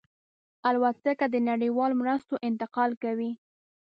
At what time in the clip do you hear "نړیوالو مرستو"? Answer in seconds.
1.49-2.33